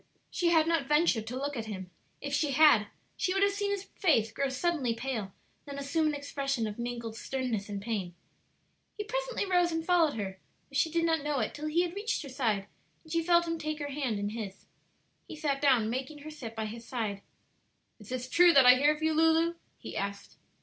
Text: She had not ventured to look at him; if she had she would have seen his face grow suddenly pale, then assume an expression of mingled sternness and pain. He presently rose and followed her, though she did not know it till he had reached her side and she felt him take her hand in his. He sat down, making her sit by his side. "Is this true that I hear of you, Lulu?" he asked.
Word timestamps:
She 0.31 0.47
had 0.49 0.65
not 0.67 0.87
ventured 0.87 1.27
to 1.27 1.37
look 1.37 1.55
at 1.55 1.67
him; 1.67 1.91
if 2.21 2.33
she 2.33 2.53
had 2.53 2.87
she 3.15 3.35
would 3.35 3.43
have 3.43 3.51
seen 3.51 3.69
his 3.69 3.83
face 3.83 4.31
grow 4.31 4.49
suddenly 4.49 4.95
pale, 4.95 5.31
then 5.65 5.77
assume 5.77 6.07
an 6.07 6.15
expression 6.15 6.65
of 6.65 6.79
mingled 6.79 7.15
sternness 7.15 7.69
and 7.69 7.79
pain. 7.79 8.15
He 8.97 9.03
presently 9.03 9.45
rose 9.45 9.71
and 9.71 9.85
followed 9.85 10.15
her, 10.15 10.39
though 10.71 10.75
she 10.75 10.89
did 10.89 11.05
not 11.05 11.21
know 11.23 11.37
it 11.37 11.53
till 11.53 11.67
he 11.67 11.83
had 11.83 11.93
reached 11.93 12.23
her 12.23 12.29
side 12.29 12.65
and 13.03 13.11
she 13.11 13.21
felt 13.21 13.47
him 13.47 13.59
take 13.59 13.77
her 13.77 13.91
hand 13.91 14.17
in 14.17 14.29
his. 14.29 14.65
He 15.27 15.35
sat 15.35 15.61
down, 15.61 15.87
making 15.87 16.17
her 16.23 16.31
sit 16.31 16.55
by 16.55 16.65
his 16.65 16.83
side. 16.83 17.21
"Is 17.99 18.09
this 18.09 18.27
true 18.27 18.53
that 18.53 18.65
I 18.65 18.77
hear 18.77 18.95
of 18.95 19.03
you, 19.03 19.13
Lulu?" 19.13 19.53
he 19.77 19.95
asked. 19.95 20.37